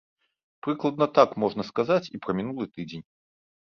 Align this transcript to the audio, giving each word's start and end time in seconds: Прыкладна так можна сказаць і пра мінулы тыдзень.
Прыкладна 0.67 1.07
так 1.19 1.37
можна 1.45 1.67
сказаць 1.71 2.01
і 2.15 2.21
пра 2.25 2.31
мінулы 2.41 2.65
тыдзень. 2.79 3.05